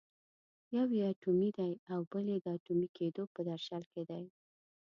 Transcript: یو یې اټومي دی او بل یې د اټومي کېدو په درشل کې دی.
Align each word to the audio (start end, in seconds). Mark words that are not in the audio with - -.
یو 0.75 0.87
یې 0.97 1.03
اټومي 1.11 1.49
دی 1.57 1.71
او 1.93 1.99
بل 2.11 2.25
یې 2.33 2.37
د 2.41 2.47
اټومي 2.55 2.87
کېدو 2.97 3.23
په 3.33 3.39
درشل 3.49 3.83
کې 3.91 4.01
دی. 4.09 4.23